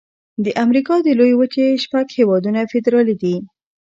د 0.43 0.47
امریکا 0.63 0.95
د 1.03 1.07
لویې 1.19 1.37
وچې 1.39 1.67
شپږ 1.83 2.05
هيوادونه 2.17 2.59
فدرالي 2.71 3.15
دي. 3.21 3.35